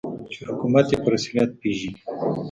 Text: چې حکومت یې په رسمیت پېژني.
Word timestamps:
چې 0.31 0.39
حکومت 0.49 0.85
یې 0.91 0.97
په 1.03 1.07
رسمیت 1.13 1.49
پېژني. 1.61 1.99